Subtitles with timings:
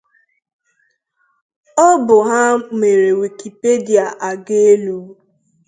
[1.87, 2.41] Obu he
[2.79, 4.97] mere Wikipedia a ga elu.